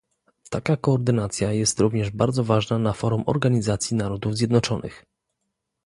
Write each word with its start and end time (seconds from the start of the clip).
Taka 0.49 0.77
koordynacja 0.77 1.51
jest 1.51 1.79
również 1.79 2.09
bardzo 2.11 2.43
ważna 2.43 2.77
na 2.77 2.93
forum 2.93 3.23
Organizacji 3.25 3.95
Narodów 3.97 4.37
Zjednoczonych 4.37 5.05